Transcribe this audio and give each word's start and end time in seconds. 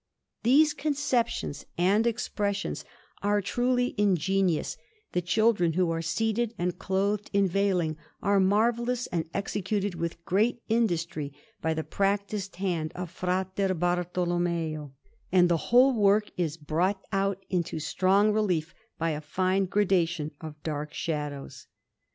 These 0.41 0.73
conceptions 0.73 1.67
and 1.77 2.07
expressions 2.07 2.83
are 3.21 3.39
truly 3.39 3.93
ingenious; 3.99 4.75
the 5.11 5.21
children, 5.21 5.73
who 5.73 5.91
are 5.91 6.01
seated, 6.01 6.55
and 6.57 6.79
clothed 6.79 7.29
in 7.33 7.47
veiling, 7.47 7.97
are 8.19 8.39
marvellous 8.39 9.05
and 9.05 9.29
executed 9.31 9.93
with 9.93 10.25
great 10.25 10.63
industry 10.67 11.31
by 11.61 11.75
the 11.75 11.83
practised 11.83 12.55
hand 12.55 12.91
of 12.95 13.11
Fra 13.11 13.45
Bartolommeo; 13.55 14.91
and 15.31 15.49
the 15.49 15.57
whole 15.69 15.93
work 15.93 16.31
is 16.35 16.57
brought 16.57 17.03
out 17.11 17.45
into 17.51 17.77
strong 17.79 18.31
relief 18.33 18.73
by 18.97 19.11
a 19.11 19.21
fine 19.21 19.65
gradation 19.65 20.31
of 20.41 20.63
dark 20.63 20.95
shadows. 20.95 21.67